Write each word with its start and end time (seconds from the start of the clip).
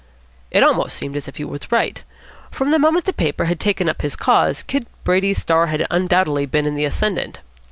It 0.49 0.63
almost 0.63 0.97
seemed 0.97 1.15
as 1.15 1.27
if 1.27 1.35
he 1.37 1.43
were 1.45 1.59
right. 1.69 2.01
From 2.49 2.71
the 2.71 2.79
moment 2.79 3.05
the 3.05 3.13
paper 3.13 3.45
had 3.45 3.59
taken 3.59 3.87
up 3.87 4.01
his 4.01 4.15
cause, 4.15 4.63
Kid 4.63 4.87
Brady's 5.03 5.37
star 5.37 5.67
had 5.67 5.85
undoubtedly 5.91 6.47
been 6.47 6.65
in 6.65 6.73
the 6.73 6.85
ascendant. 6.85 7.39